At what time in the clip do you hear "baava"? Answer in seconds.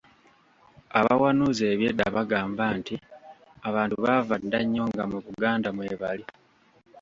4.03-4.35